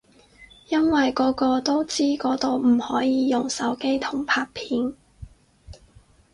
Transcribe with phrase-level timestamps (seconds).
[0.69, 4.95] 因為個個都知嗰度唔可以用手機同拍片